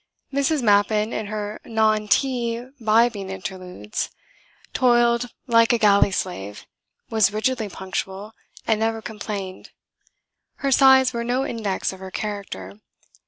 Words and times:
Mrs. 0.33 0.63
Mappin, 0.63 1.13
in 1.13 1.27
her 1.27 1.59
non 1.63 2.07
tea 2.07 2.65
bibbing 2.83 3.29
interludes, 3.29 4.09
toiled 4.73 5.29
like 5.45 5.71
a 5.71 5.77
galley 5.77 6.09
slave, 6.09 6.65
was 7.11 7.31
rigidly 7.31 7.69
punctual, 7.69 8.33
and 8.65 8.79
never 8.79 8.99
complained. 9.03 9.69
Her 10.55 10.71
sighs 10.71 11.13
were 11.13 11.23
no 11.23 11.45
index 11.45 11.93
of 11.93 11.99
her 11.99 12.09
character. 12.09 12.79